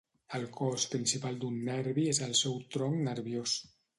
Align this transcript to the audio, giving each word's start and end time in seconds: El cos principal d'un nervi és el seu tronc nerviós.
El 0.37 0.45
cos 0.53 0.85
principal 0.93 1.37
d'un 1.43 1.59
nervi 1.67 2.07
és 2.13 2.21
el 2.29 2.35
seu 2.41 2.57
tronc 2.77 3.01
nerviós. 3.11 3.57